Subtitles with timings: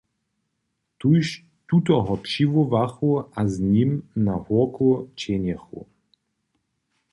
[0.99, 1.27] Tuž
[1.67, 3.09] tutoho přiwołachu
[3.39, 3.91] a z nim
[4.25, 4.89] na hórku
[5.19, 5.79] ćehnjechu.